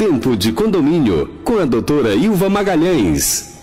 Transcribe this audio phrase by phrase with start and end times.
[0.00, 3.58] Tempo de Condomínio, com a doutora Ilva Magalhães.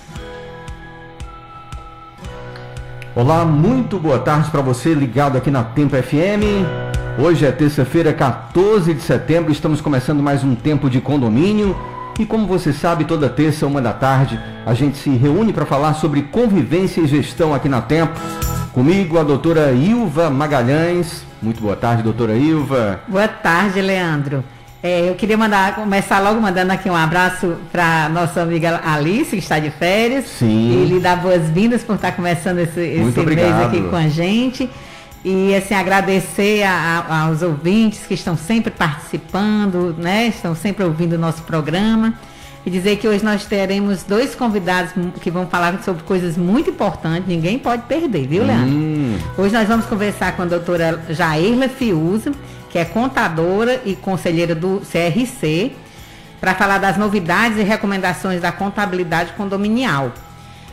[3.16, 6.87] Olá, muito boa tarde para você ligado aqui na Tempo FM.
[7.20, 11.76] Hoje é terça-feira, 14 de setembro, estamos começando mais um Tempo de Condomínio.
[12.20, 15.96] E como você sabe, toda terça, uma da tarde, a gente se reúne para falar
[15.96, 18.14] sobre convivência e gestão aqui na Tempo.
[18.72, 21.24] Comigo, a doutora Ilva Magalhães.
[21.42, 23.00] Muito boa tarde, doutora Ilva.
[23.08, 24.44] Boa tarde, Leandro.
[24.84, 29.38] É, eu queria mandar, começar logo mandando aqui um abraço para nossa amiga Alice, que
[29.38, 30.26] está de férias.
[30.26, 30.84] Sim.
[30.84, 34.70] Ele dá boas-vindas por estar começando esse, esse mês aqui com a gente.
[35.24, 40.28] E assim, agradecer a, a, aos ouvintes que estão sempre participando, né?
[40.28, 42.14] Estão sempre ouvindo o nosso programa.
[42.66, 44.92] E dizer que hoje nós teremos dois convidados
[45.22, 48.76] que vão falar sobre coisas muito importantes, ninguém pode perder, viu, Leandro?
[48.76, 49.18] Hum.
[49.38, 52.34] Hoje nós vamos conversar com a doutora Jairla Fiuza,
[52.70, 55.72] que é contadora e conselheira do CRC,
[56.42, 60.12] para falar das novidades e recomendações da contabilidade condominial.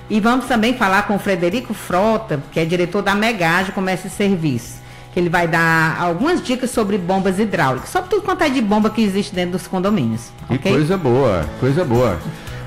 [0.09, 4.11] E vamos também falar com o Frederico Frota, que é diretor da Megage Comércio e
[4.11, 4.77] Serviços,
[5.13, 8.91] que ele vai dar algumas dicas sobre bombas hidráulicas, sobre tudo quanto é de bomba
[8.91, 10.31] que existe dentro dos condomínios.
[10.49, 10.73] Que okay?
[10.73, 12.19] coisa boa, coisa boa.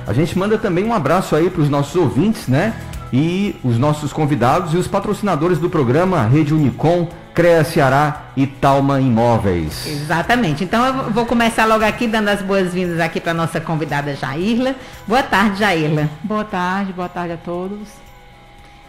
[0.08, 2.74] A gente manda também um abraço aí para os nossos ouvintes, né?
[3.14, 7.08] E os nossos convidados e os patrocinadores do programa Rede Unicom,
[7.38, 9.86] CREA Ceará e Talma Imóveis.
[9.86, 10.64] Exatamente.
[10.64, 14.74] Então eu vou começar logo aqui dando as boas-vindas aqui para nossa convidada Jairla.
[15.06, 16.10] Boa tarde, Jairla.
[16.24, 17.90] Boa tarde, boa tarde a todos.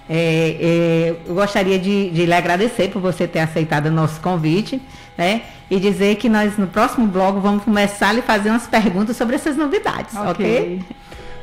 [0.08, 4.80] É, é, eu gostaria de, de, lhe agradecer por você ter aceitado o nosso convite,
[5.18, 5.42] né?
[5.70, 9.36] E dizer que nós no próximo bloco vamos começar a lhe fazer umas perguntas sobre
[9.36, 10.30] essas novidades, ok?
[10.30, 10.80] okay?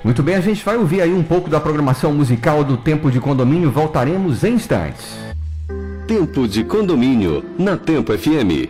[0.03, 3.19] Muito bem, a gente vai ouvir aí um pouco da programação musical do Tempo de
[3.19, 3.69] Condomínio.
[3.69, 5.34] Voltaremos em instantes.
[6.07, 8.69] Tempo de Condomínio, na Tempo FM.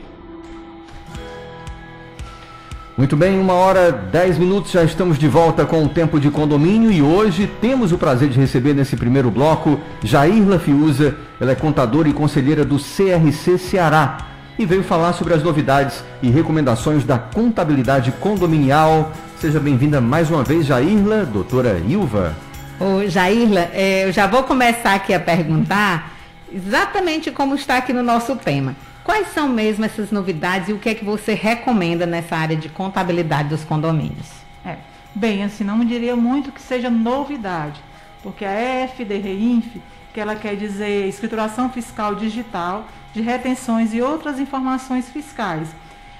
[2.97, 6.89] Muito bem, uma hora, dez minutos, já estamos de volta com o Tempo de Condomínio
[6.89, 12.07] e hoje temos o prazer de receber nesse primeiro bloco Jairla Fiuza, ela é contadora
[12.07, 14.17] e conselheira do CRC Ceará
[14.57, 19.11] e veio falar sobre as novidades e recomendações da contabilidade condominial.
[19.41, 22.33] Seja bem-vinda mais uma vez, Jairla, doutora Ilva.
[22.79, 26.14] Ô, Jairla, é, eu já vou começar aqui a perguntar
[26.55, 28.75] exatamente como está aqui no nosso tema.
[29.03, 32.69] Quais são mesmo essas novidades e o que é que você recomenda nessa área de
[32.69, 34.27] contabilidade dos condomínios?
[34.65, 34.77] É,
[35.13, 37.79] bem, assim, não diria muito que seja novidade,
[38.23, 39.79] porque a FDRINF,
[40.13, 45.67] que ela quer dizer escrituração fiscal digital de retenções e outras informações fiscais,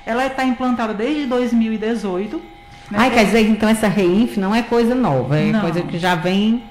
[0.05, 2.37] ela está implantada desde 2018.
[2.91, 2.97] Né?
[2.99, 5.61] Ai, quer dizer, então essa REINF não é coisa nova, é não.
[5.61, 6.61] coisa que já vem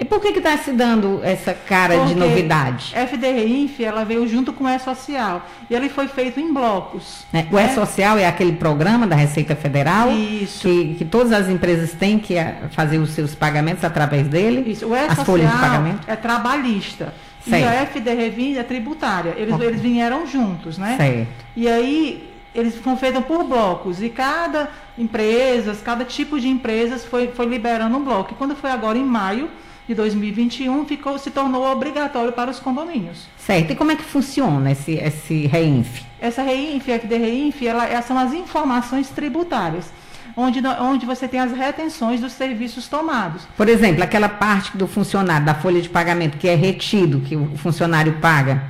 [0.00, 2.94] e por que está se dando essa cara Porque de novidade?
[2.94, 5.44] FDRINF, ela veio junto com o E-Social.
[5.68, 7.26] E ele foi feito em blocos.
[7.32, 7.66] É, o né?
[7.66, 10.12] E-Social é aquele programa da Receita Federal?
[10.12, 10.68] Isso.
[10.68, 14.70] Que, que todas as empresas têm que eh, fazer os seus pagamentos através dele?
[14.70, 14.86] Isso.
[14.86, 16.00] O E-Social as folhas de pagamento?
[16.06, 17.12] é trabalhista.
[17.48, 17.64] Certo.
[17.64, 19.34] E a FDRV é tributária.
[19.36, 19.66] Eles, okay.
[19.66, 20.96] eles vieram juntos, né?
[20.96, 21.28] Certo.
[21.56, 27.28] E aí eles foram feitos por blocos e cada empresa, cada tipo de empresas foi,
[27.28, 28.32] foi liberando um bloco.
[28.32, 29.48] E quando foi agora em maio,
[29.88, 33.26] de 2021 ficou, se tornou obrigatório para os condomínios.
[33.38, 33.72] Certo.
[33.72, 36.02] E como é que funciona esse, esse REINF?
[36.20, 39.90] Essa REINF, FD REINF, ela são as informações tributárias.
[40.36, 43.42] Onde, onde você tem as retenções dos serviços tomados.
[43.56, 47.56] Por exemplo, aquela parte do funcionário, da folha de pagamento que é retido, que o
[47.56, 48.62] funcionário paga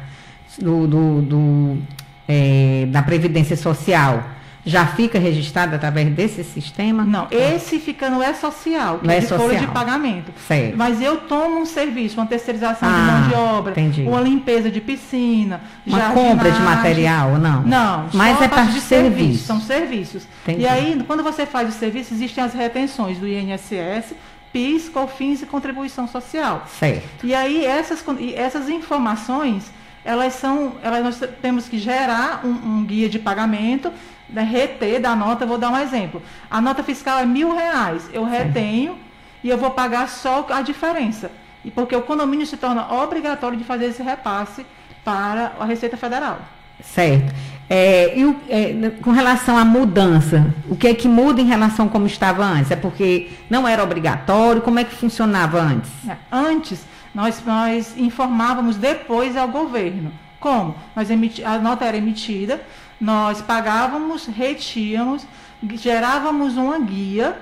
[0.58, 1.78] do, do, do
[2.26, 4.24] é, da Previdência Social
[4.68, 7.02] já fica registrado através desse sistema?
[7.02, 10.30] Não, esse fica no E-Social, que é, é de folha de pagamento.
[10.46, 10.76] Certo.
[10.76, 14.02] Mas eu tomo um serviço, uma terceirização ah, de mão de obra, entendi.
[14.02, 17.62] uma limpeza de piscina, uma compra de material, não?
[17.62, 19.16] Não, mas é parte de serviço.
[19.16, 19.46] serviço.
[19.46, 20.28] São serviços.
[20.42, 20.62] Entendi.
[20.62, 24.14] E aí, quando você faz o serviço, existem as retenções do INSS,
[24.53, 26.66] PIS, COFINS e contribuição social.
[26.78, 27.26] Certo.
[27.26, 28.04] E aí essas,
[28.34, 29.71] essas informações,
[30.04, 33.91] elas são, elas nós temos que gerar um, um guia de pagamento
[34.34, 36.22] reter da nota, vou dar um exemplo.
[36.51, 38.98] A nota fiscal é mil reais, eu retenho Sim.
[39.45, 41.30] e eu vou pagar só a diferença.
[41.65, 44.65] E porque o condomínio se torna obrigatório de fazer esse repasse
[45.04, 46.39] para a Receita Federal.
[46.83, 47.34] Certo.
[47.71, 51.86] É, e o, é, com relação à mudança, o que é que muda em relação
[51.86, 52.71] a como estava antes?
[52.71, 54.63] É porque não era obrigatório?
[54.63, 55.91] Como é que funcionava antes?
[56.09, 60.13] É, antes, nós, nós informávamos depois ao governo.
[60.41, 60.74] Como?
[60.95, 62.60] Nós emiti, a nota era emitida,
[63.00, 65.27] Nós pagávamos, retíamos,
[65.74, 67.36] gerávamos uma guia,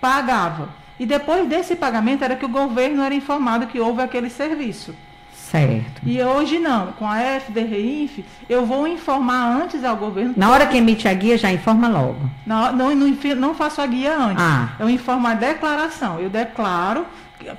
[0.00, 0.68] pagava.
[0.98, 4.94] E depois desse pagamento era que o governo era informado que houve aquele serviço.
[5.32, 6.02] Certo.
[6.04, 10.34] E hoje não, com a FDRINF, eu vou informar antes ao governo.
[10.36, 12.18] Na hora que emite a guia, já informa logo.
[12.44, 14.42] Não, não, não, não faço a guia antes.
[14.42, 14.70] Ah.
[14.80, 16.18] Eu informo a declaração.
[16.18, 17.06] Eu declaro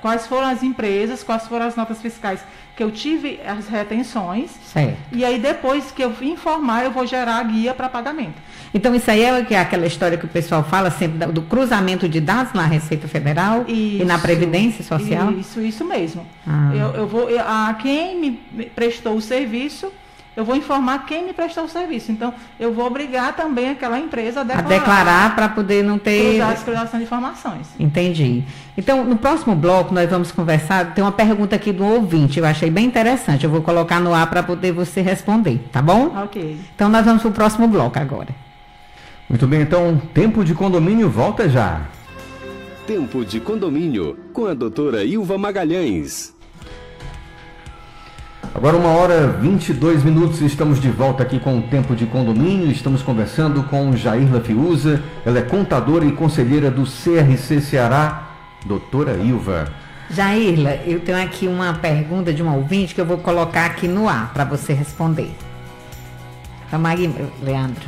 [0.02, 2.40] quais foram as empresas, quais foram as notas fiscais
[2.78, 4.52] que eu tive as retenções.
[4.72, 4.96] Certo.
[5.10, 8.36] E aí depois que eu informar, eu vou gerar a guia para pagamento.
[8.72, 12.20] Então isso aí é, é aquela história que o pessoal fala sempre do cruzamento de
[12.20, 15.32] dados na Receita Federal isso, e na Previdência Social?
[15.32, 16.24] Isso, isso mesmo.
[16.46, 16.70] Ah.
[16.72, 19.92] Eu, eu vou, eu, a quem me prestou o serviço,
[20.38, 22.12] eu vou informar quem me prestou o serviço.
[22.12, 24.66] Então, eu vou obrigar também aquela empresa a declarar.
[24.66, 26.36] A declarar para poder não ter.
[26.36, 27.66] Cruzar a cruzar de informações.
[27.76, 28.44] Entendi.
[28.76, 30.94] Então, no próximo bloco, nós vamos conversar.
[30.94, 33.42] Tem uma pergunta aqui do ouvinte, eu achei bem interessante.
[33.42, 36.16] Eu vou colocar no ar para poder você responder, tá bom?
[36.22, 36.56] Ok.
[36.72, 38.28] Então, nós vamos para o próximo bloco agora.
[39.28, 41.80] Muito bem, então, tempo de condomínio volta já.
[42.86, 46.37] Tempo de condomínio com a doutora Ilva Magalhães.
[48.54, 53.02] Agora uma hora 22 minutos, estamos de volta aqui com o Tempo de Condomínio, estamos
[53.02, 58.30] conversando com Jairla Fiuza, ela é contadora e conselheira do CRC Ceará,
[58.64, 59.70] doutora Ilva.
[60.10, 64.08] Jairla, eu tenho aqui uma pergunta de um ouvinte que eu vou colocar aqui no
[64.08, 65.30] ar para você responder.
[66.70, 67.86] Vamos aí, Leandro.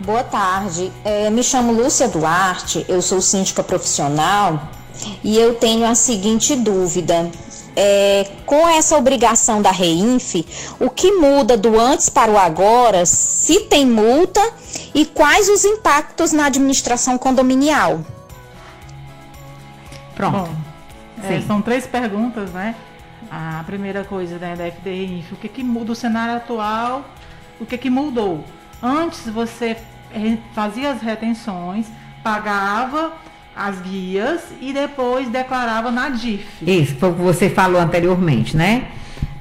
[0.00, 4.68] Boa tarde, é, me chamo Lúcia Duarte, eu sou síndica profissional
[5.22, 7.30] e eu tenho a seguinte dúvida
[7.76, 10.46] é, com essa obrigação da REINF,
[10.78, 14.40] o que muda do antes para o agora, se tem multa
[14.94, 18.00] e quais os impactos na administração condominial?
[20.14, 20.50] Pronto.
[20.50, 20.54] Bom,
[21.22, 22.74] é, são três perguntas, né?
[23.30, 27.04] A primeira coisa né, da FDINF, o que, que muda o cenário atual,
[27.60, 28.44] o que, que mudou?
[28.82, 29.76] Antes você
[30.54, 31.86] fazia as retenções,
[32.22, 33.12] pagava
[33.56, 36.46] as guias e depois declarava na DIF.
[36.62, 38.88] Isso, foi o que você falou anteriormente, né?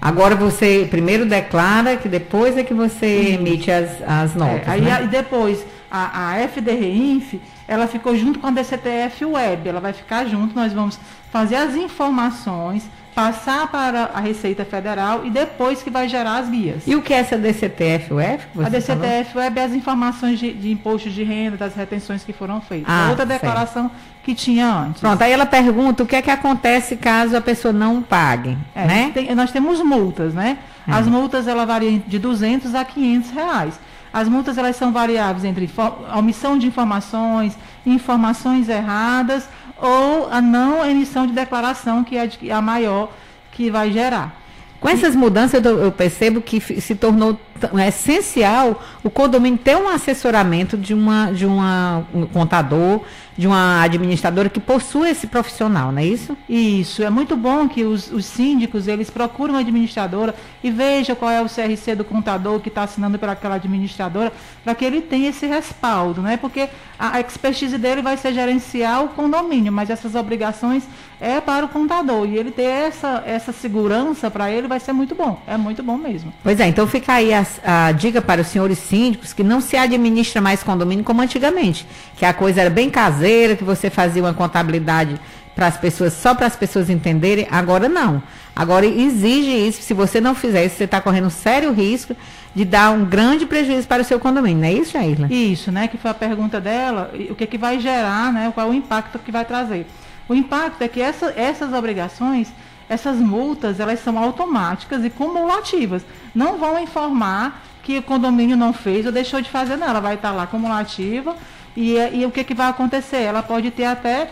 [0.02, 4.68] Agora você primeiro declara, que depois é que você emite as, as é, notas.
[4.68, 5.04] É, aí né?
[5.06, 10.26] e depois a, a FDRINF, ela ficou junto com a DCTF Web, ela vai ficar
[10.26, 11.00] junto, nós vamos
[11.32, 16.84] fazer as informações passar para a Receita Federal e depois que vai gerar as guias.
[16.88, 18.48] E o que é essa DCTF-UF?
[18.66, 22.92] A DCTF-UF é as informações de, de, imposto de renda, das retenções que foram feitas.
[22.92, 24.24] Ah, Outra declaração certo.
[24.24, 25.02] que tinha antes.
[25.02, 28.86] Pronto, aí ela pergunta o que é que acontece caso a pessoa não pague, é,
[28.86, 29.12] né?
[29.14, 30.58] Tem, nós temos multas, né?
[30.88, 30.92] É.
[30.92, 33.80] As multas, ela variam de 200 a 500 reais.
[34.12, 35.70] As multas, elas são variáveis entre
[36.16, 39.50] omissão de informações, informações erradas
[39.84, 43.12] ou a não emissão de declaração, que é a maior
[43.52, 44.42] que vai gerar.
[44.80, 47.40] Com essas mudanças, eu, percebo que se tornou
[47.88, 53.02] essencial o condomínio ter um assessoramento de, uma, de uma, um contador,
[53.38, 56.38] de uma administradora que possua esse profissional, não é isso?
[56.48, 57.04] Isso.
[57.04, 61.42] É muito bom que os, os síndicos eles procuram uma administradora e vejam qual é
[61.42, 64.32] o CRC do contador que está assinando pelaquela administradora,
[64.64, 66.38] para que ele tenha esse respaldo, né?
[66.38, 70.84] Porque a expertise dele vai ser gerenciar o condomínio, mas essas obrigações
[71.20, 72.28] é para o contador.
[72.28, 75.42] E ele ter essa, essa segurança para ele vai ser muito bom.
[75.48, 76.34] É muito bom mesmo.
[76.44, 79.76] Pois é, então fica aí a, a dica para os senhores síndicos que não se
[79.76, 84.22] administra mais condomínio como antigamente, que a coisa era bem caseira caseira, que você fazia
[84.22, 85.20] uma contabilidade
[85.56, 88.22] para as pessoas, só para as pessoas entenderem, agora não.
[88.56, 92.16] Agora exige isso, se você não fizer isso, você está correndo um sério risco
[92.54, 95.28] de dar um grande prejuízo para o seu condomínio, não é isso, Jairla?
[95.32, 95.88] Isso, né?
[95.88, 98.52] Que foi a pergunta dela, o que, que vai gerar, né?
[98.54, 99.88] Qual é o impacto que vai trazer.
[100.28, 102.52] O impacto é que essa, essas obrigações,
[102.90, 106.04] essas multas, elas são automáticas e cumulativas.
[106.34, 109.88] Não vão informar que o condomínio não fez ou deixou de fazer, não.
[109.88, 111.36] Ela vai estar lá cumulativa
[111.76, 113.18] e, e o que, que vai acontecer?
[113.18, 114.30] Ela pode ter até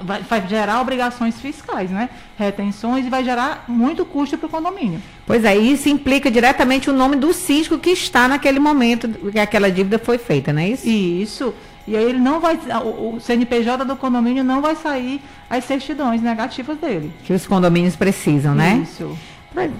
[0.00, 2.08] vai, vai, gerar obrigações fiscais, né?
[2.38, 5.00] Retenções e vai gerar muito custo para o condomínio.
[5.26, 9.70] Pois é, isso implica diretamente o nome do síndico que está naquele momento que aquela
[9.70, 10.88] dívida foi feita, não é isso?
[10.88, 11.54] Isso.
[11.86, 16.78] E aí ele não vai, o CNPJ do condomínio não vai sair as certidões negativas
[16.78, 17.12] dele.
[17.24, 18.84] Que os condomínios precisam, né?
[18.84, 19.18] Isso.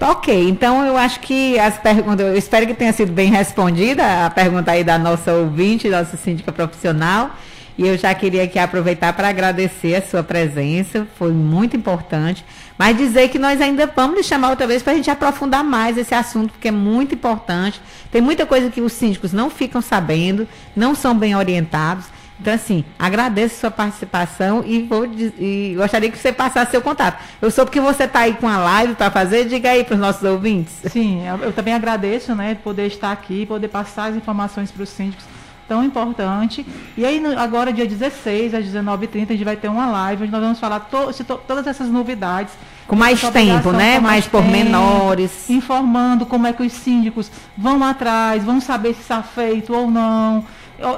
[0.01, 4.29] Ok, então eu acho que as perguntas, eu espero que tenha sido bem respondida a
[4.29, 7.31] pergunta aí da nossa ouvinte, nossa síndica profissional.
[7.75, 12.45] E eu já queria aqui aproveitar para agradecer a sua presença, foi muito importante.
[12.77, 15.97] Mas dizer que nós ainda vamos lhe chamar outra vez para a gente aprofundar mais
[15.97, 17.81] esse assunto, porque é muito importante.
[18.11, 22.05] Tem muita coisa que os síndicos não ficam sabendo, não são bem orientados.
[22.43, 27.23] Então, assim, agradeço sua participação e, vou, e gostaria que você passasse seu contato.
[27.41, 29.99] Eu soube que você está aí com a live para fazer, diga aí para os
[30.01, 30.73] nossos ouvintes.
[30.91, 34.89] Sim, eu, eu, também agradeço, né, poder estar aqui, poder passar as informações para os
[34.89, 35.23] síndicos
[35.69, 36.65] tão importante.
[36.97, 40.41] E aí, agora, dia 16, às 19h30, a gente vai ter uma live onde nós
[40.41, 42.53] vamos falar to, to, todas essas novidades.
[42.85, 44.01] Com mais tempo, né?
[44.01, 45.49] Mais, mais pormenores.
[45.49, 50.43] Informando como é que os síndicos vão atrás, vão saber se está feito ou não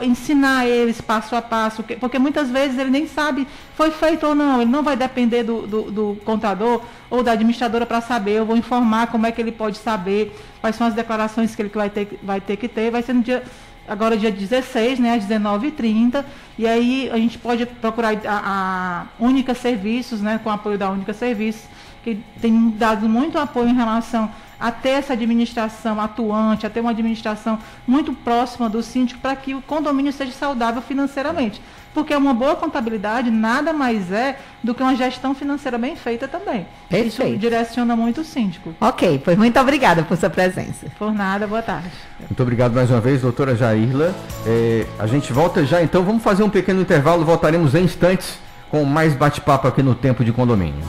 [0.02, 4.62] ensinar eles passo a passo, porque muitas vezes ele nem sabe foi feito ou não,
[4.62, 8.56] ele não vai depender do, do, do contador ou da administradora para saber, eu vou
[8.56, 12.20] informar como é que ele pode saber, quais são as declarações que ele vai ter,
[12.24, 13.44] vai ter que ter, vai ser no dia,
[13.88, 16.24] agora dia 16, né, às 19h30,
[16.58, 20.90] e aí a gente pode procurar a, a Única Serviços, né, com o apoio da
[20.90, 21.64] Única Serviços,
[22.04, 26.92] que tem dado muito apoio em relação a ter essa administração atuante, a ter uma
[26.92, 31.62] administração muito próxima do síndico para que o condomínio seja saudável financeiramente.
[31.94, 36.68] Porque uma boa contabilidade nada mais é do que uma gestão financeira bem feita também.
[36.90, 37.30] Perfeito.
[37.30, 38.76] Isso direciona muito o síndico.
[38.82, 40.88] Ok, pois muito obrigada por sua presença.
[41.00, 41.90] Por nada, boa tarde.
[42.20, 44.14] Muito obrigado mais uma vez, doutora Jairla.
[44.46, 48.84] É, a gente volta já, então vamos fazer um pequeno intervalo, voltaremos em instantes com
[48.84, 50.84] mais bate-papo aqui no Tempo de Condomínio.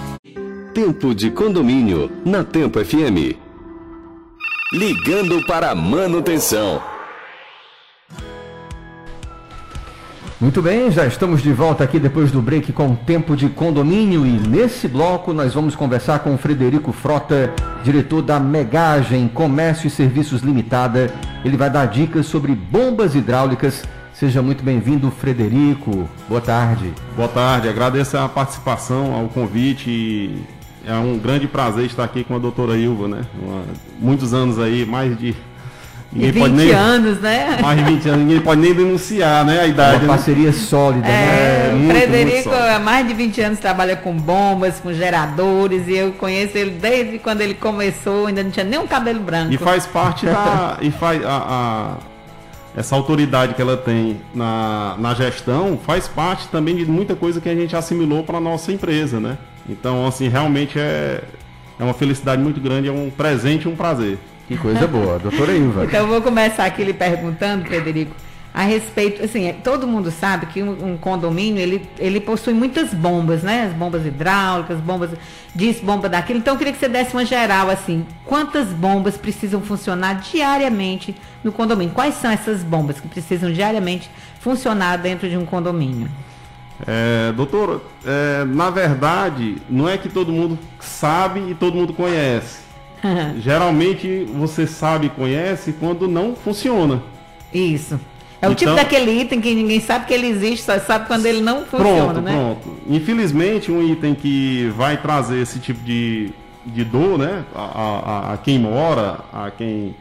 [0.75, 3.46] Tempo de Condomínio, na Tempo FM.
[4.73, 6.83] Ligando para a manutenção.
[10.41, 14.33] Muito bem, já estamos de volta aqui depois do break com tempo de condomínio e
[14.33, 17.55] nesse bloco nós vamos conversar com o Frederico Frota,
[17.85, 21.15] diretor da Megagem Comércio e Serviços Limitada.
[21.45, 23.85] Ele vai dar dicas sobre bombas hidráulicas.
[24.13, 26.09] Seja muito bem-vindo, Frederico.
[26.29, 26.93] Boa tarde.
[27.15, 30.45] Boa tarde, agradeço a participação, ao convite
[30.87, 33.23] é um grande prazer estar aqui com a doutora Ilva, né?
[33.43, 33.65] Uma,
[33.99, 35.35] muitos anos aí, mais de.
[36.13, 37.59] Ninguém 20 pode nem, anos, né?
[37.61, 39.61] Mais de 20 anos, ninguém pode nem denunciar, né?
[39.61, 39.97] A idade.
[39.97, 40.09] Uma né?
[40.09, 41.85] parceria sólida, é, né?
[41.85, 46.57] O Frederico, há mais de 20 anos, trabalha com bombas, com geradores, e eu conheço
[46.57, 49.53] ele desde quando ele começou, ainda não tinha nem um cabelo branco.
[49.53, 50.79] E faz parte da.
[50.81, 52.17] e faz a, a
[52.77, 57.49] essa autoridade que ela tem na, na gestão faz parte também de muita coisa que
[57.49, 59.39] a gente assimilou para a nossa empresa, né?
[59.69, 61.23] Então, assim, realmente é,
[61.79, 64.19] é uma felicidade muito grande, é um presente e um prazer.
[64.47, 65.85] Que coisa boa, doutora Ilva.
[65.85, 68.15] então, eu vou começar aqui lhe perguntando, Frederico,
[68.57, 73.43] a respeito, assim, todo mundo sabe que um, um, condomínio, ele, ele possui muitas bombas,
[73.43, 73.65] né?
[73.65, 75.11] As bombas hidráulicas, bombas
[75.55, 76.39] disso, bomba daquilo.
[76.39, 81.53] Então, eu queria que você desse uma geral, assim, quantas bombas precisam funcionar diariamente no
[81.53, 81.93] condomínio?
[81.93, 86.09] Quais são essas bombas que precisam diariamente funcionar dentro de um condomínio?
[86.87, 92.61] É, doutor, é, na verdade, não é que todo mundo sabe e todo mundo conhece.
[93.41, 97.03] Geralmente você sabe e conhece quando não funciona.
[97.53, 97.99] Isso.
[98.41, 101.07] É o tipo então, tipo daquele item que ninguém sabe que ele existe, só sabe
[101.07, 102.33] quando ele não funciona, pronto, né?
[102.33, 102.79] Pronto.
[102.87, 106.31] Infelizmente, um item que vai trazer esse tipo de,
[106.67, 107.45] de dor, né?
[107.55, 109.95] A, a, a quem mora, a quem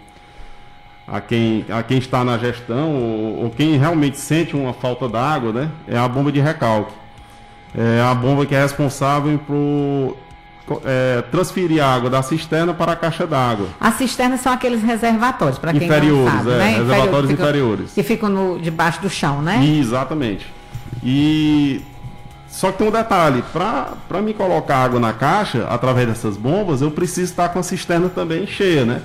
[1.08, 5.52] a quem, a quem está na gestão ou, ou quem realmente sente uma falta d'água,
[5.52, 6.94] né, é a bomba de recalque.
[7.78, 10.18] É a bomba que é responsável por
[10.86, 13.68] é, transferir água da cisterna para a caixa d'água.
[13.80, 16.70] As cisternas são aqueles reservatórios, para quem inferiores, não sabe, é, né?
[16.78, 17.92] Reservatórios que ficam, inferiores.
[17.94, 19.64] Que ficam no, debaixo do chão, né?
[19.66, 20.48] Exatamente.
[21.04, 21.82] E
[22.48, 26.90] só que tem um detalhe, para me colocar água na caixa, através dessas bombas, eu
[26.90, 29.02] preciso estar com a cisterna também cheia, né?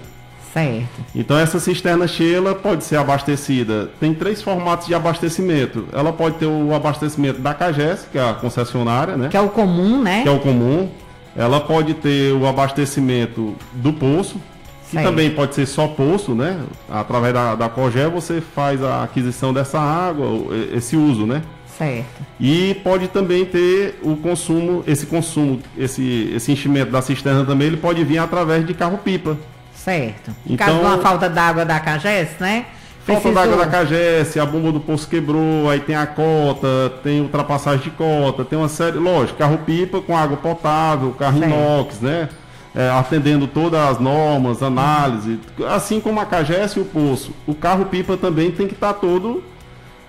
[0.52, 1.04] Certo.
[1.14, 3.90] Então essa cisterna cheia ela pode ser abastecida.
[4.00, 5.86] Tem três formatos de abastecimento.
[5.92, 9.28] Ela pode ter o abastecimento da Cages, que é a concessionária, né?
[9.28, 10.22] Que é o comum, né?
[10.22, 10.90] Que é o comum.
[11.36, 14.40] Ela pode ter o abastecimento do poço,
[14.86, 15.06] que certo.
[15.06, 16.60] também pode ser só poço, né?
[16.90, 20.26] Através da, da COGÉ você faz a aquisição dessa água,
[20.74, 21.42] esse uso, né?
[21.78, 22.26] Certo.
[22.38, 27.76] E pode também ter o consumo, esse consumo, esse, esse enchimento da cisterna também, ele
[27.76, 29.38] pode vir através de carro-pipa.
[29.84, 30.30] Certo.
[30.46, 32.66] Em então, caso de uma falta d'água da CAGES, né?
[33.06, 37.84] Falta d'água da CAGES, a bomba do poço quebrou, aí tem a cota, tem ultrapassagem
[37.84, 41.54] de cota, tem uma série, lógico, carro-pipa com água potável, carro certo.
[41.54, 42.28] inox, né?
[42.74, 47.32] É, atendendo todas as normas, análise, assim como a CAGES e o poço.
[47.46, 49.42] O carro-pipa também tem que estar tá todo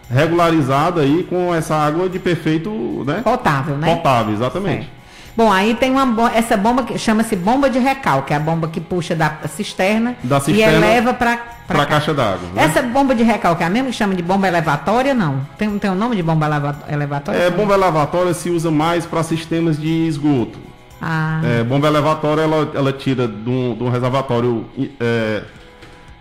[0.09, 2.69] regularizado aí com essa água de perfeito,
[3.07, 3.21] né?
[3.23, 3.95] Potável, né?
[3.95, 4.83] Potável, exatamente.
[4.83, 5.00] Certo.
[5.35, 8.81] Bom, aí tem uma essa bomba que chama-se bomba de recalque, é a bomba que
[8.81, 12.49] puxa da cisterna, da cisterna e eleva para para a caixa d'água.
[12.53, 12.63] Né?
[12.63, 15.39] Essa bomba de recalque é a mesma que chama de bomba elevatória, não?
[15.57, 16.47] Tem, tem o um nome de bomba
[16.89, 17.39] elevatória?
[17.39, 20.59] É, bomba elevatória se usa mais para sistemas de esgoto.
[21.01, 21.41] Ah.
[21.43, 24.65] É, bomba elevatória ela, ela tira de um, de um reservatório
[24.99, 25.43] é,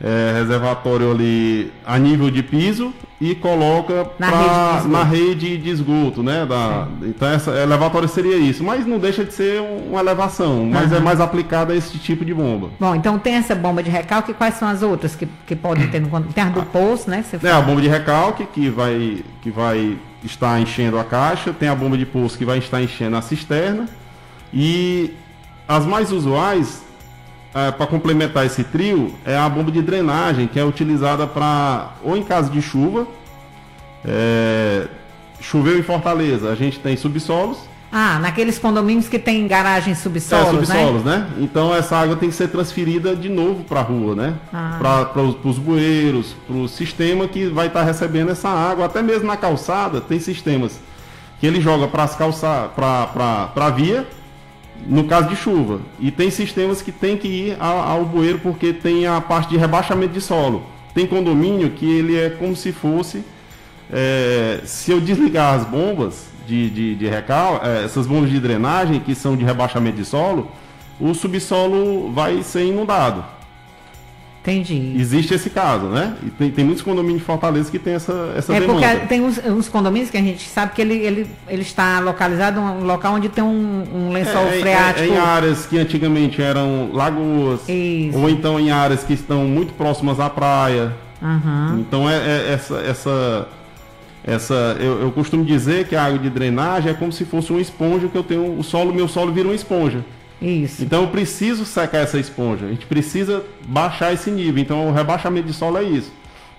[0.02, 5.58] é, reservatório ali a nível de piso e coloca na, pra, rede, de na rede
[5.58, 6.46] de esgoto, né?
[6.46, 10.96] Da, então essa elevatório seria isso, mas não deixa de ser uma elevação, mas uhum.
[10.96, 12.70] é mais aplicada a esse tipo de bomba.
[12.80, 16.00] Bom, então tem essa bomba de recalque, quais são as outras que, que podem ter
[16.00, 17.22] no Tem a do poço, né?
[17.42, 21.74] é a bomba de recalque que vai, que vai estar enchendo a caixa, tem a
[21.74, 23.86] bomba de poço que vai estar enchendo a cisterna
[24.52, 25.12] e
[25.68, 26.89] as mais usuais
[27.54, 32.16] é, para complementar esse trio, é a bomba de drenagem, que é utilizada para, ou
[32.16, 33.06] em caso de chuva,
[34.04, 34.86] é,
[35.40, 37.58] choveu em Fortaleza, a gente tem subsolos.
[37.92, 41.18] Ah, naqueles condomínios que tem garagem subsolos, é, subsolos, né?
[41.18, 41.26] né?
[41.40, 44.34] Então essa água tem que ser transferida de novo para a rua, né?
[44.52, 44.76] Ah.
[44.78, 48.86] Para os bueiros, para o sistema que vai estar tá recebendo essa água.
[48.86, 50.78] Até mesmo na calçada tem sistemas
[51.40, 54.06] que ele joga para as calçadas, para a via
[54.86, 55.80] no caso de chuva.
[55.98, 60.12] E tem sistemas que tem que ir ao, bueiro porque tem a parte de rebaixamento
[60.12, 60.64] de solo.
[60.94, 63.24] Tem condomínio que ele é como se fosse.
[63.92, 69.00] É, se eu desligar as bombas de, de, de recal, é, essas bombas de drenagem
[69.00, 70.50] que são de rebaixamento de solo,
[71.00, 73.24] o subsolo vai ser inundado.
[74.42, 74.94] Entendi.
[74.96, 76.16] Existe esse caso, né?
[76.24, 78.86] E tem, tem muitos condomínios de Fortaleza que tem essa, essa é demanda.
[78.86, 82.00] É porque tem uns, uns, condomínios que a gente sabe que ele, ele, ele está
[82.00, 85.00] localizado em um local onde tem um, um lençol é, é freático.
[85.00, 87.68] É, em áreas que antigamente eram lagoas.
[87.68, 88.18] Isso.
[88.18, 90.96] Ou então em áreas que estão muito próximas à praia.
[91.20, 91.80] Uhum.
[91.80, 92.76] Então é, é, essa...
[92.78, 93.48] essa
[94.22, 97.60] essa eu, eu costumo dizer que a água de drenagem é como se fosse uma
[97.60, 100.04] esponja que eu tenho o solo meu solo vira uma esponja
[100.40, 100.82] isso.
[100.82, 102.66] Então eu preciso secar essa esponja.
[102.66, 104.62] A gente precisa baixar esse nível.
[104.62, 106.12] Então o rebaixamento de solo é isso.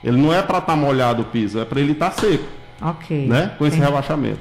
[0.04, 2.46] Ele não é para estar tá molhado o piso, é para ele estar tá seco.
[2.82, 3.28] Ok.
[3.28, 3.52] Né?
[3.58, 3.92] Com esse Entendi.
[3.92, 4.40] rebaixamento.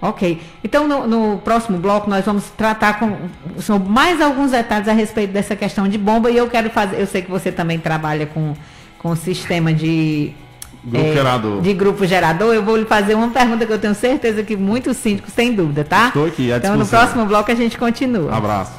[0.00, 0.40] Ok.
[0.64, 3.16] Então, no, no, próximo bloco, nós vamos tratar com
[3.60, 6.28] sobre mais alguns detalhes a respeito dessa questão de bomba.
[6.28, 7.00] E eu quero fazer.
[7.00, 8.54] Eu sei que você também trabalha com,
[8.98, 10.34] com o sistema de
[10.84, 11.60] Grupo é, gerador.
[11.60, 14.96] De grupo gerador, eu vou lhe fazer uma pergunta que eu tenho certeza que muitos
[14.96, 16.08] síndicos têm dúvida, tá?
[16.08, 18.34] Estou aqui, à Então no próximo bloco a gente continua.
[18.34, 18.72] abraço.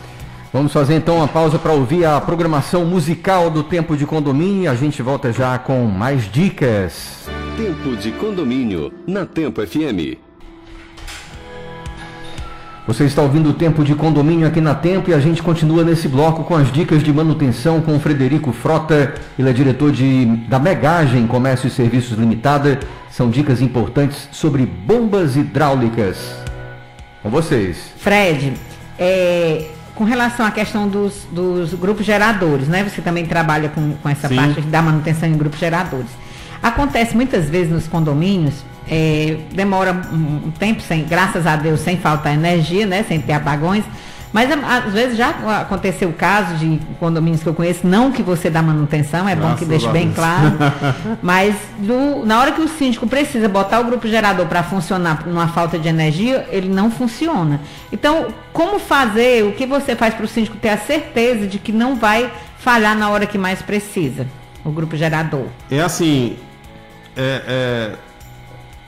[0.52, 4.70] Vamos fazer então uma pausa para ouvir a programação musical do Tempo de Condomínio.
[4.70, 7.28] A gente volta já com mais dicas.
[7.58, 10.18] Tempo de Condomínio, na Tempo FM.
[12.86, 16.10] Você está ouvindo o Tempo de Condomínio aqui na Tempo e a gente continua nesse
[16.10, 19.14] bloco com as dicas de manutenção com o Frederico Frota.
[19.40, 22.82] Ele é diretor de, da Megagem Comércio e Serviços Limitada.
[23.10, 26.36] São dicas importantes sobre bombas hidráulicas.
[27.22, 27.94] Com vocês.
[27.96, 28.54] Fred,
[29.00, 32.84] é, com relação à questão dos, dos, grupos geradores, né?
[32.84, 34.36] Você também trabalha com, com essa Sim.
[34.36, 36.10] parte da manutenção em grupos geradores.
[36.62, 38.56] Acontece muitas vezes nos condomínios
[38.90, 43.04] é, demora um tempo, sem, graças a Deus, sem faltar energia, né?
[43.08, 43.84] Sem ter apagões.
[44.34, 45.30] Mas às vezes já
[45.62, 49.52] aconteceu o caso de condomínios que eu conheço, não que você dá manutenção, é Graças
[49.52, 50.58] bom que deixe bem claro.
[51.22, 55.50] mas do, na hora que o síndico precisa botar o grupo gerador para funcionar numa
[55.50, 57.62] falta de energia, ele não funciona.
[57.92, 61.72] Então, como fazer, o que você faz para o síndico ter a certeza de que
[61.72, 64.26] não vai falhar na hora que mais precisa,
[64.66, 65.46] o grupo gerador?
[65.70, 66.38] É assim,
[67.16, 68.13] é, é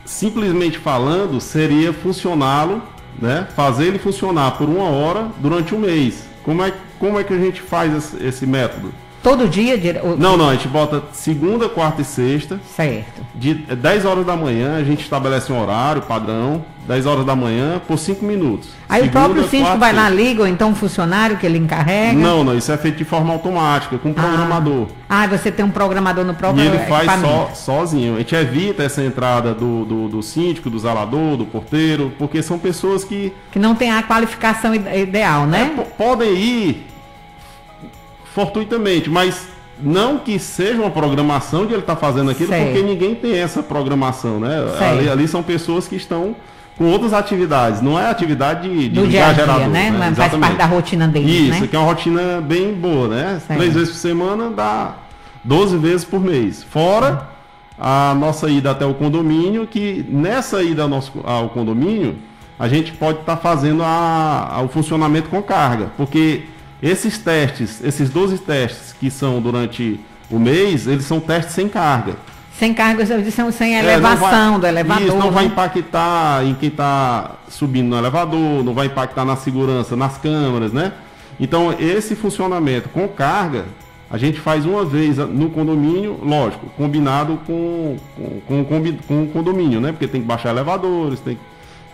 [0.06, 2.82] simplesmente falando, seria funcioná-lo,
[3.20, 3.48] né?
[3.56, 6.24] Fazer ele funcionar por uma hora durante um mês.
[6.44, 8.94] Como é, como é que a gente faz esse, esse método?
[9.26, 9.76] Todo dia?
[10.20, 12.60] Não, não, a gente bota segunda, quarta e sexta.
[12.76, 13.26] Certo.
[13.34, 17.82] De 10 horas da manhã, a gente estabelece um horário padrão, 10 horas da manhã,
[17.88, 18.70] por 5 minutos.
[18.88, 22.14] Aí segunda, o próprio síndico vai lá, liga, ou então um funcionário que ele encarrega?
[22.14, 24.90] Não, não, isso é feito de forma automática, com um programador.
[25.10, 28.14] Ah, ah você tem um programador no próprio E ele faz só, sozinho.
[28.14, 32.60] A gente evita essa entrada do, do, do síndico, do zelador, do porteiro, porque são
[32.60, 33.34] pessoas que...
[33.52, 35.74] Que não tem a qualificação ideal, né?
[35.76, 36.95] É, podem ir
[38.36, 39.48] fortuitamente, mas
[39.82, 43.64] não que seja uma programação de ele estar tá fazendo aquilo, porque ninguém tem essa
[43.64, 44.58] programação, né?
[44.82, 46.36] Ali, ali, são pessoas que estão
[46.78, 49.90] com outras atividades, não é atividade de, de ligar dia gerador, né?
[49.90, 50.14] né?
[50.14, 51.68] Faz parte da rotina deles, Isso, né?
[51.68, 53.42] que é uma rotina bem boa, né?
[53.48, 54.96] Três vezes por semana dá
[55.42, 56.62] 12 vezes por mês.
[56.62, 57.30] Fora
[57.80, 62.18] a nossa ida até o condomínio, que nessa ida ao, nosso, ao condomínio,
[62.60, 66.44] a gente pode estar tá fazendo a, a, o funcionamento com carga, porque
[66.82, 72.16] esses testes, esses 12 testes que são durante o mês, eles são testes sem carga.
[72.58, 75.08] Sem carga, são sem elevação é, vai, do elevador.
[75.08, 75.32] Isso não né?
[75.32, 80.72] vai impactar em quem está subindo no elevador, não vai impactar na segurança, nas câmeras,
[80.72, 80.94] né?
[81.38, 83.66] Então, esse funcionamento com carga,
[84.10, 87.98] a gente faz uma vez no condomínio, lógico, combinado com,
[88.48, 89.92] com, com, com o condomínio, né?
[89.92, 91.42] Porque tem que baixar elevadores, tem que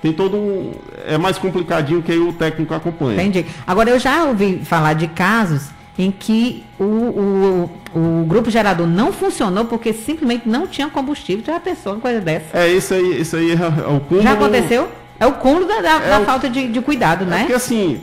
[0.02, 0.72] tem todo um.
[1.06, 3.22] É mais complicadinho que aí o técnico acompanha.
[3.22, 3.46] Entendi.
[3.68, 9.12] Agora, eu já ouvi falar de casos em que o, o, o, grupo gerador não
[9.14, 11.44] funcionou porque simplesmente não tinha combustível.
[11.46, 12.58] Já pensou uma coisa dessa?
[12.58, 13.56] É, isso aí, isso aí é
[13.88, 14.24] o cúmulo.
[14.24, 14.90] Já aconteceu?
[15.20, 16.26] É o cúmulo da, da, é da o...
[16.26, 17.40] falta de, de cuidado, é né?
[17.42, 18.02] Porque assim,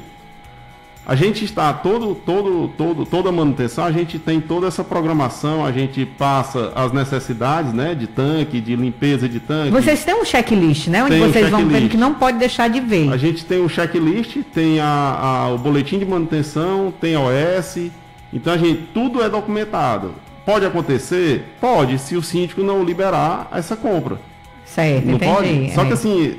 [1.08, 5.64] a gente está todo, todo, todo, toda a manutenção, a gente tem toda essa programação,
[5.64, 9.70] a gente passa as necessidades, né, de tanque, de limpeza de tanque.
[9.70, 12.68] Vocês têm um checklist, né, onde tem vocês um vão vendo que não pode deixar
[12.68, 13.10] de ver.
[13.10, 14.86] A gente tem um checklist, tem a,
[15.46, 17.90] a, o boletim de manutenção, tem a OS,
[18.30, 20.14] então a gente tudo é documentado.
[20.44, 21.42] Pode acontecer?
[21.58, 24.18] Pode, se o síndico não liberar essa compra.
[24.66, 25.32] Certo, não entendi.
[25.32, 25.74] pode?
[25.74, 25.94] Só que é.
[25.94, 26.36] assim,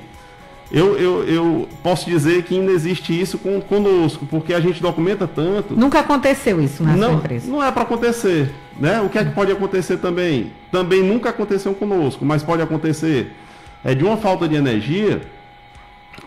[0.72, 5.28] eu, eu, eu posso dizer que ainda existe isso com, conosco, porque a gente documenta
[5.28, 5.76] tanto.
[5.76, 7.52] Nunca aconteceu isso na não, sua empresa?
[7.52, 8.54] Não é para acontecer.
[8.80, 9.02] Né?
[9.02, 10.54] O que é que pode acontecer também?
[10.72, 13.36] Também nunca aconteceu conosco, mas pode acontecer
[13.84, 15.22] é de uma falta de energia,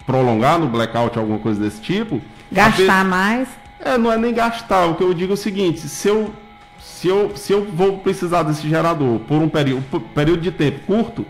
[0.07, 2.21] prolongar no blackout, alguma coisa desse tipo.
[2.51, 3.49] Gastar mais?
[3.79, 4.87] É, não é nem gastar.
[4.87, 6.33] O que eu digo é o seguinte: se eu,
[6.81, 10.81] se eu, se eu vou precisar desse gerador por um período, por período de tempo
[10.87, 11.27] curto,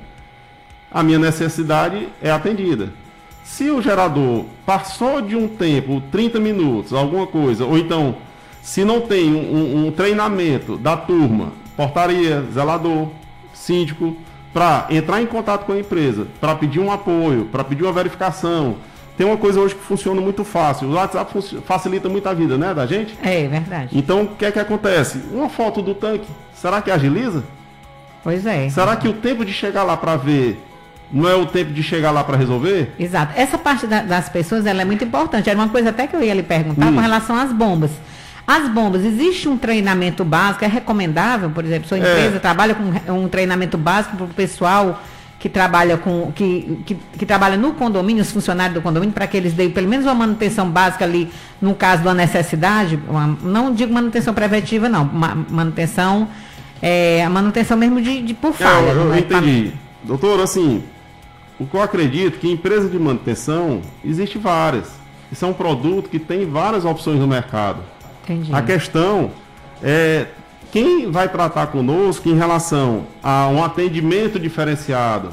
[0.90, 3.01] a minha necessidade é atendida.
[3.42, 8.16] Se o gerador passou de um tempo, 30 minutos, alguma coisa, ou então,
[8.62, 13.08] se não tem um, um treinamento da turma, portaria, zelador,
[13.52, 14.16] síndico,
[14.52, 18.76] para entrar em contato com a empresa, para pedir um apoio, para pedir uma verificação.
[19.16, 20.88] Tem uma coisa hoje que funciona muito fácil.
[20.88, 21.32] O WhatsApp
[21.64, 23.16] facilita muito a vida, né, da gente?
[23.22, 23.96] É, verdade.
[23.96, 25.20] Então, o que é que acontece?
[25.30, 27.42] Uma foto do tanque, será que agiliza?
[28.22, 28.68] Pois é.
[28.68, 30.60] Será que o tempo de chegar lá para ver
[31.12, 32.94] não é o tempo de chegar lá para resolver?
[32.98, 33.32] Exato.
[33.36, 35.50] Essa parte da, das pessoas ela é muito importante.
[35.50, 36.94] Era uma coisa até que eu ia lhe perguntar hum.
[36.94, 37.90] com relação às bombas.
[38.46, 40.64] As bombas, existe um treinamento básico?
[40.64, 42.00] É recomendável, por exemplo, sua é.
[42.00, 42.38] empresa é.
[42.38, 45.00] trabalha com um treinamento básico para o pessoal
[45.38, 49.36] que trabalha com que, que, que, trabalha no condomínio, os funcionários do condomínio, para que
[49.36, 51.28] eles deem pelo menos uma manutenção básica ali,
[51.60, 56.28] no caso da necessidade, uma, não digo manutenção preventiva, não, manutenção,
[56.80, 58.86] é, a manutenção mesmo de, de por falha.
[58.86, 59.72] É, eu, eu entendi.
[60.04, 60.82] Doutor, assim,
[61.62, 64.90] o que eu acredito que empresa de manutenção existe várias.
[65.30, 67.80] Isso é um produto que tem várias opções no mercado.
[68.24, 68.52] Entendi.
[68.52, 69.30] A questão
[69.82, 70.26] é
[70.72, 75.30] quem vai tratar conosco em relação a um atendimento diferenciado,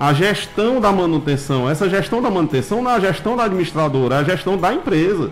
[0.00, 1.68] a gestão da manutenção.
[1.68, 5.30] Essa gestão da manutenção não é a gestão da administradora, é a gestão da empresa.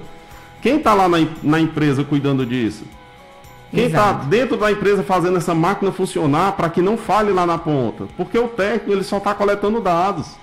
[0.60, 2.84] Quem está lá na, na empresa cuidando disso?
[3.76, 7.58] Quem está dentro da empresa fazendo essa máquina funcionar para que não falhe lá na
[7.58, 8.06] ponta?
[8.16, 10.36] Porque o técnico ele só está coletando dados.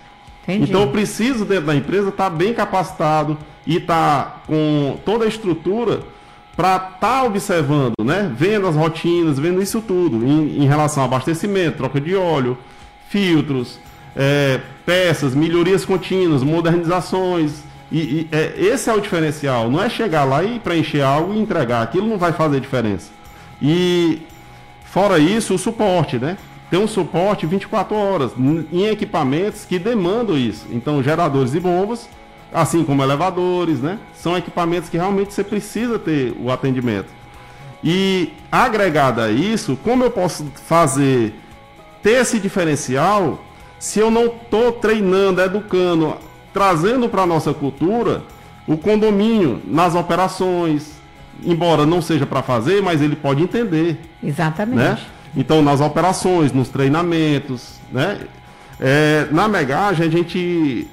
[0.44, 0.70] Entendi.
[0.70, 5.26] Então eu preciso dentro da empresa estar tá bem capacitado e estar tá com toda
[5.26, 6.02] a estrutura
[6.56, 8.32] para estar tá observando, né?
[8.36, 12.58] Vendo as rotinas, vendo isso tudo em, em relação ao abastecimento, troca de óleo,
[13.10, 13.80] filtros,
[14.16, 17.64] é, peças, melhorias contínuas, modernizações.
[17.92, 19.70] E, e é, esse é o diferencial.
[19.70, 21.82] Não é chegar lá e preencher algo e entregar.
[21.82, 23.12] Aquilo não vai fazer diferença.
[23.64, 24.22] E
[24.84, 26.38] fora isso, o suporte, né?
[26.70, 28.32] Tem um suporte 24 horas
[28.72, 30.66] em equipamentos que demandam isso.
[30.70, 32.10] Então, geradores e bombas,
[32.52, 34.00] assim como elevadores, né?
[34.14, 37.08] São equipamentos que realmente você precisa ter o atendimento.
[37.84, 41.34] E agregado a isso, como eu posso fazer
[42.02, 43.44] ter esse diferencial
[43.80, 46.16] se eu não estou treinando, educando,
[46.54, 48.24] trazendo para a nossa cultura
[48.66, 50.94] o condomínio nas operações,
[51.44, 54.00] embora não seja para fazer, mas ele pode entender.
[54.24, 54.78] Exatamente.
[54.78, 54.98] Né?
[55.36, 58.20] Então, nas operações, nos treinamentos, né?
[58.80, 60.88] É, na megagem, a gente,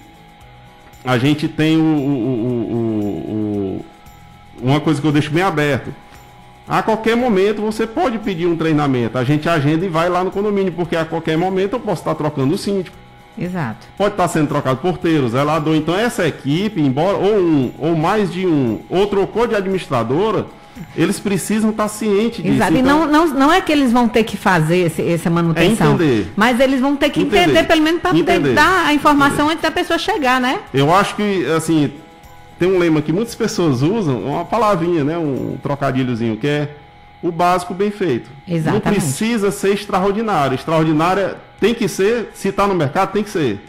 [1.05, 3.85] a gente tem o, o, o,
[4.63, 5.93] uma coisa que eu deixo bem aberto.
[6.69, 9.19] A qualquer momento você pode pedir um treinamento.
[9.19, 12.15] A gente agenda e vai lá no condomínio, porque a qualquer momento eu posso estar
[12.15, 12.97] trocando o síndico.
[13.39, 13.87] Exato.
[13.97, 15.75] Pode estar sendo trocado porteiro, zelador.
[15.75, 20.47] Então essa equipe, embora ou um ou mais de um, ou trocou de administradora,
[20.97, 22.57] eles precisam estar cientes disso.
[22.57, 22.75] Exato.
[22.75, 25.93] Então, e não, não, não é que eles vão ter que fazer esse, essa manutenção.
[25.93, 26.33] É entender.
[26.37, 29.53] Mas eles vão ter que entender, entender pelo menos para poder dar a informação entender.
[29.53, 30.61] antes da pessoa chegar, né?
[30.73, 31.93] Eu acho que, assim,
[32.59, 35.19] tem um lema que muitas pessoas usam, uma palavrinha, né?
[35.19, 36.69] Um trocadilhozinho, que é
[37.23, 38.31] o básico bem feito.
[38.49, 38.85] Exatamente.
[38.85, 40.55] Não precisa ser extraordinário.
[40.55, 43.61] Extraordinário tem que ser, se está no mercado, tem que ser.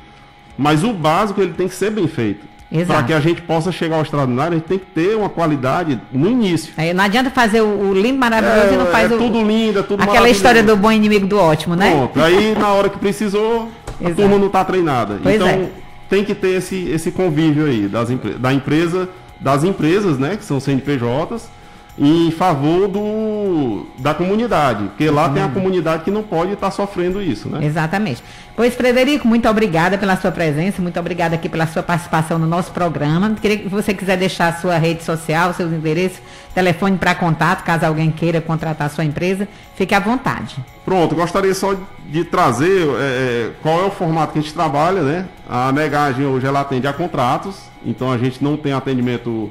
[0.58, 2.52] Mas o básico ele tem que ser bem feito.
[2.88, 6.00] Para que a gente possa chegar ao extraordinário, a gente tem que ter uma qualidade
[6.10, 6.74] no início.
[6.78, 9.18] Aí não adianta fazer o, o lindo maravilhoso é, e não faz é o.
[9.18, 11.92] tudo lindo, é tudo Aquela história do bom inimigo do ótimo, né?
[11.92, 12.22] Pronto.
[12.22, 14.16] Aí na hora que precisou, a Exato.
[14.16, 15.20] turma não está treinada.
[15.22, 15.70] Pois então é.
[16.10, 18.08] tem que ter esse, esse convívio aí das,
[18.40, 20.38] da empresa, das empresas, né?
[20.38, 21.50] Que são CNPJs
[21.97, 25.51] em favor do, da comunidade, porque lá tem a uhum.
[25.51, 27.65] comunidade que não pode estar tá sofrendo isso, né?
[27.65, 28.23] Exatamente.
[28.56, 32.71] Pois, Frederico, muito obrigada pela sua presença, muito obrigada aqui pela sua participação no nosso
[32.71, 33.36] programa.
[33.41, 36.19] Queria que você quiser deixar a sua rede social, seus endereços,
[36.54, 40.58] telefone para contato, caso alguém queira contratar a sua empresa, fique à vontade.
[40.86, 41.75] Pronto, gostaria só
[42.08, 45.25] de trazer é, é, qual é o formato que a gente trabalha, né?
[45.49, 49.49] A negagem hoje ela atende a contratos, então a gente não tem atendimento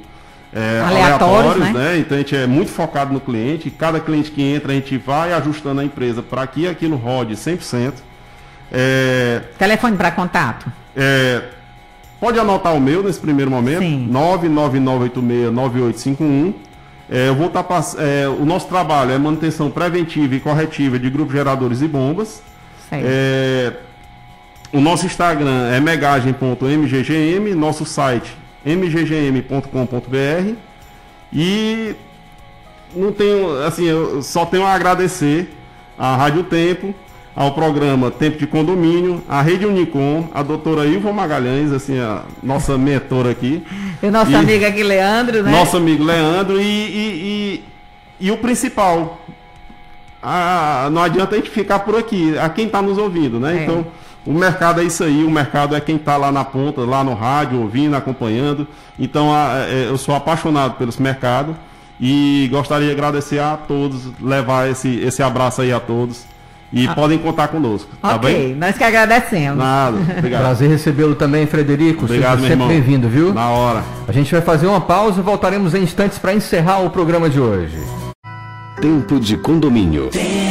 [0.53, 1.73] é, aleatórios, aleatórios né?
[1.73, 1.99] né?
[1.99, 3.71] Então a gente é muito focado no cliente.
[3.71, 7.95] Cada cliente que entra, a gente vai ajustando a empresa para que aquilo rode 100%.
[8.73, 10.71] É, Telefone para contato?
[10.97, 11.43] É,
[12.21, 16.55] pode anotar o meu nesse primeiro momento: 999869851.
[17.13, 21.11] É, eu vou estar tá é, o nosso trabalho é manutenção preventiva e corretiva de
[21.11, 22.43] grupos geradores e bombas.
[22.93, 23.73] É,
[24.73, 30.55] o nosso Instagram é megagem.mggm, nosso site mggm.com.br
[31.33, 31.94] e
[32.94, 35.49] não tenho, assim, eu só tenho a agradecer
[35.99, 36.94] à Rádio Tempo,
[37.35, 42.77] ao programa Tempo de Condomínio, à Rede Unicom, a doutora Ilva Magalhães, assim, a nossa
[42.77, 43.62] mentora aqui.
[44.03, 45.51] E o nosso e, amigo aqui, Leandro, né?
[45.51, 47.64] Nosso amigo Leandro e, e,
[48.20, 49.25] e, e o principal,
[50.23, 53.59] a, não adianta a gente ficar por aqui, a quem está nos ouvindo, né?
[53.59, 53.62] É.
[53.62, 53.87] Então,
[54.26, 57.14] o mercado é isso aí, o mercado é quem está lá na ponta, lá no
[57.14, 58.66] rádio, ouvindo, acompanhando.
[58.98, 61.56] Então a, é, eu sou apaixonado pelo mercado
[62.00, 66.24] e gostaria de agradecer a todos, levar esse, esse abraço aí a todos.
[66.72, 66.94] E ah.
[66.94, 68.54] podem contar conosco, tá bem?
[68.54, 69.59] nós que agradecemos.
[69.59, 70.42] Nada, obrigado.
[70.42, 72.04] Prazer recebê-lo também, Frederico.
[72.04, 73.35] Obrigado, Seja sempre bem-vindo, viu?
[73.35, 73.83] Na hora.
[74.06, 77.40] A gente vai fazer uma pausa e voltaremos em instantes para encerrar o programa de
[77.40, 77.76] hoje.
[78.80, 80.11] Tempo de condomínio.
[80.11, 80.50] Tempo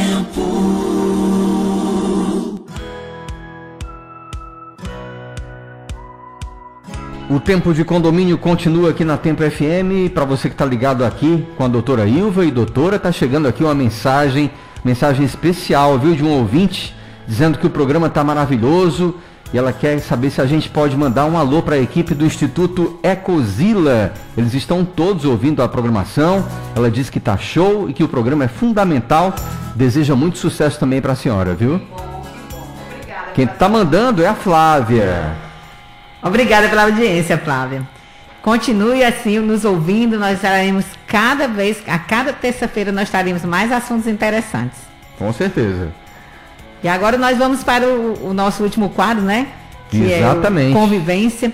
[7.30, 10.12] O tempo de condomínio continua aqui na Tempo FM.
[10.12, 13.64] Para você que está ligado aqui com a doutora Ilva e doutora, está chegando aqui
[13.64, 14.50] uma mensagem,
[14.84, 16.96] mensagem especial, viu, de um ouvinte,
[17.28, 19.14] dizendo que o programa está maravilhoso
[19.54, 22.26] e ela quer saber se a gente pode mandar um alô para a equipe do
[22.26, 24.12] Instituto Ecozila.
[24.36, 26.44] Eles estão todos ouvindo a programação.
[26.76, 29.36] Ela diz que está show e que o programa é fundamental.
[29.76, 31.80] Deseja muito sucesso também para a senhora, viu?
[33.36, 35.49] Quem está mandando é a Flávia.
[36.22, 37.88] Obrigada pela audiência, Flávia.
[38.42, 44.08] Continue assim nos ouvindo, nós estaremos cada vez, a cada terça-feira nós teremos mais assuntos
[44.08, 44.80] interessantes.
[45.18, 45.90] Com certeza.
[46.82, 49.48] E agora nós vamos para o, o nosso último quadro, né?
[49.90, 50.72] Que é Exatamente.
[50.72, 51.54] É convivência.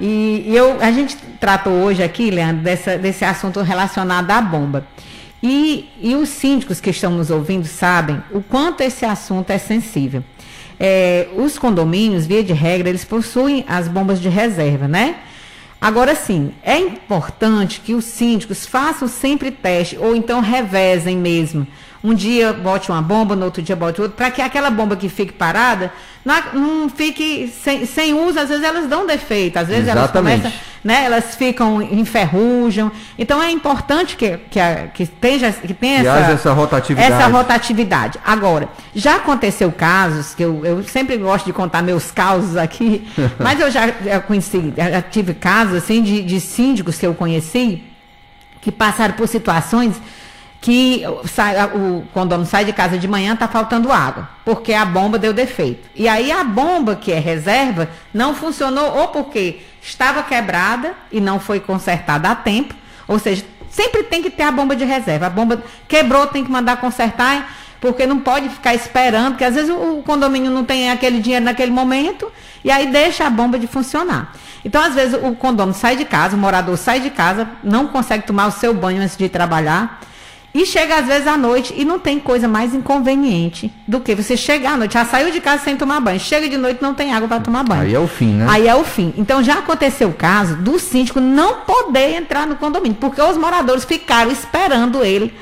[0.00, 4.86] E, e, eu, a gente tratou hoje aqui, Leandro, dessa, desse assunto relacionado à bomba.
[5.42, 10.22] E, e os síndicos que estão nos ouvindo sabem o quanto esse assunto é sensível
[10.78, 15.16] é, os condomínios, via de regra, eles possuem as bombas de reserva, né?
[15.80, 21.66] Agora sim, é importante que os síndicos façam sempre teste, ou então revezem mesmo
[22.04, 25.08] um dia bote uma bomba, no outro dia bote outra, para que aquela bomba que
[25.08, 25.90] fique parada
[26.24, 30.40] não, fique sem, sem, uso, às vezes elas dão defeito, às vezes Exatamente.
[30.40, 32.90] elas começam, né, elas ficam, enferrujam.
[33.18, 37.12] Então é importante que, que, a, que, tenha, que tenha que essa, essa, rotatividade.
[37.12, 38.18] essa rotatividade.
[38.24, 43.06] Agora, já aconteceu casos, que eu, eu sempre gosto de contar meus causos aqui,
[43.38, 47.82] mas eu já, já conheci, já tive casos assim de, de síndicos que eu conheci
[48.62, 50.00] que passaram por situações
[50.64, 55.18] que sai, o condomínio sai de casa de manhã, está faltando água, porque a bomba
[55.18, 55.90] deu defeito.
[55.94, 61.38] E aí a bomba, que é reserva, não funcionou ou porque estava quebrada e não
[61.38, 62.74] foi consertada a tempo,
[63.06, 65.26] ou seja, sempre tem que ter a bomba de reserva.
[65.26, 69.68] A bomba quebrou, tem que mandar consertar, porque não pode ficar esperando, porque às vezes
[69.68, 72.32] o condomínio não tem aquele dinheiro naquele momento,
[72.64, 74.32] e aí deixa a bomba de funcionar.
[74.64, 78.26] Então, às vezes, o condomínio sai de casa, o morador sai de casa, não consegue
[78.26, 80.00] tomar o seu banho antes de trabalhar
[80.54, 84.36] e chega às vezes à noite e não tem coisa mais inconveniente do que você
[84.36, 84.94] chegar à noite.
[84.94, 86.20] Já saiu de casa sem tomar banho.
[86.20, 87.82] Chega de noite não tem água para tomar banho.
[87.82, 88.46] Aí é o fim, né?
[88.48, 89.12] Aí é o fim.
[89.18, 93.84] Então já aconteceu o caso do síndico não poder entrar no condomínio, porque os moradores
[93.84, 95.34] ficaram esperando ele,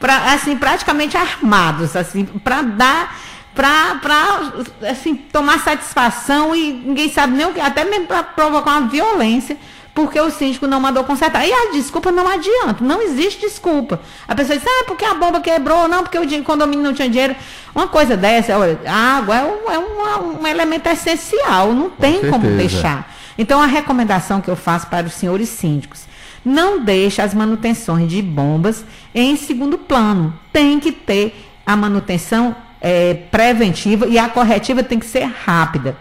[0.00, 3.16] pra, assim, praticamente armados, assim, para dar
[3.54, 4.52] para
[4.90, 9.56] assim, tomar satisfação e ninguém sabe nem o que, até mesmo para provocar uma violência
[9.96, 11.46] porque o síndico não mandou consertar.
[11.46, 13.98] E a desculpa não adianta, não existe desculpa.
[14.28, 17.34] A pessoa diz, ah, porque a bomba quebrou, não, porque o condomínio não tinha dinheiro.
[17.74, 22.20] Uma coisa dessa, olha, a água é, um, é um, um elemento essencial, não tem
[22.20, 23.10] Com como deixar.
[23.38, 26.04] Então, a recomendação que eu faço para os senhores síndicos,
[26.44, 30.38] não deixe as manutenções de bombas em segundo plano.
[30.52, 35.96] Tem que ter a manutenção é, preventiva e a corretiva tem que ser rápida.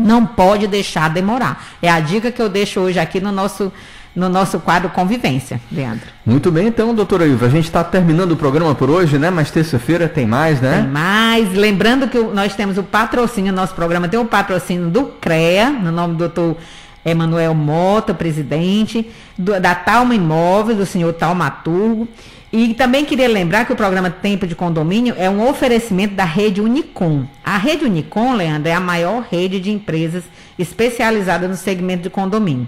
[0.00, 1.64] Não pode deixar demorar.
[1.80, 3.72] É a dica que eu deixo hoje aqui no nosso,
[4.14, 6.06] no nosso quadro Convivência, Leandro.
[6.24, 9.30] Muito bem, então, doutora Ilva, a gente está terminando o programa por hoje, né?
[9.30, 10.82] Mas terça-feira tem mais, né?
[10.82, 11.52] Tem mais.
[11.52, 16.14] Lembrando que nós temos o patrocínio, nosso programa tem o patrocínio do CREA, no nome
[16.14, 16.56] do doutor
[17.04, 22.08] Emanuel Mota, presidente, do, da Talma Imóveis, do senhor Talmaturgo.
[22.52, 26.60] E também queria lembrar que o programa Tempo de Condomínio é um oferecimento da rede
[26.60, 27.24] Unicom.
[27.44, 30.24] A rede Unicom, Leandro, é a maior rede de empresas
[30.58, 32.66] especializada no segmento de condomínio.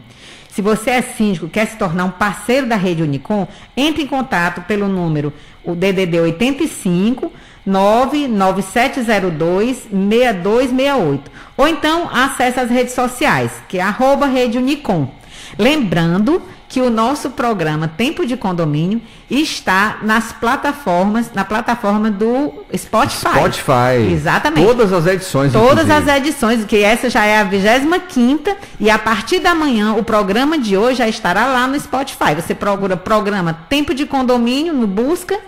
[0.48, 4.60] Se você é síndico, quer se tornar um parceiro da rede Unicom, entre em contato
[4.62, 5.32] pelo número
[5.64, 7.32] o DDD 85
[7.66, 11.28] 99702 6268.
[11.56, 15.08] Ou então acesse as redes sociais, que é arroba rede Unicom.
[15.58, 16.40] Lembrando
[16.72, 23.28] que o nosso programa Tempo de Condomínio está nas plataformas, na plataforma do Spotify.
[23.28, 24.10] Spotify.
[24.10, 24.66] Exatamente.
[24.66, 25.52] Todas as edições.
[25.52, 26.10] Todas inclusive.
[26.10, 30.56] as edições, que essa já é a 25 e a partir da manhã o programa
[30.56, 32.34] de hoje já estará lá no Spotify.
[32.34, 35.38] Você procura programa Tempo de Condomínio no busca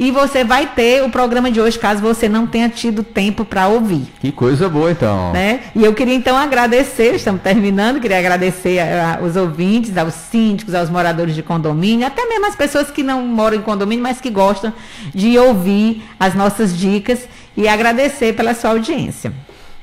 [0.00, 3.68] e você vai ter o programa de hoje, caso você não tenha tido tempo para
[3.68, 4.08] ouvir.
[4.18, 5.30] Que coisa boa, então.
[5.34, 5.60] Né?
[5.76, 8.78] E eu queria, então, agradecer, estamos terminando, queria agradecer
[9.20, 13.58] aos ouvintes, aos síndicos, aos moradores de condomínio, até mesmo as pessoas que não moram
[13.58, 14.72] em condomínio, mas que gostam
[15.14, 19.30] de ouvir as nossas dicas e agradecer pela sua audiência.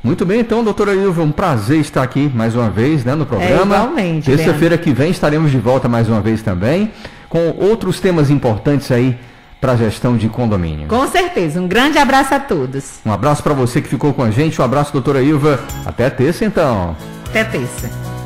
[0.03, 3.75] Muito bem, então, doutora Ilva, um prazer estar aqui mais uma vez né, no programa.
[3.75, 4.25] É, igualmente.
[4.25, 6.91] Terça-feira que vem estaremos de volta mais uma vez também,
[7.29, 9.15] com outros temas importantes aí
[9.59, 10.87] para a gestão de condomínio.
[10.87, 11.59] Com certeza.
[11.61, 12.99] Um grande abraço a todos.
[13.05, 14.61] Um abraço para você que ficou com a gente.
[14.61, 15.59] Um abraço, doutora Ilva.
[15.85, 16.95] Até terça, então.
[17.29, 18.16] Até terça.